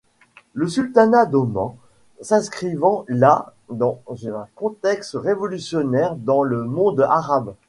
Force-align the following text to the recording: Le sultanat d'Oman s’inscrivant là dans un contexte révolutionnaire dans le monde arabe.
Le 0.55 0.67
sultanat 0.67 1.27
d'Oman 1.27 1.77
s’inscrivant 2.21 3.05
là 3.07 3.53
dans 3.69 4.01
un 4.17 4.47
contexte 4.55 5.13
révolutionnaire 5.13 6.15
dans 6.15 6.41
le 6.41 6.63
monde 6.63 7.01
arabe. 7.01 7.53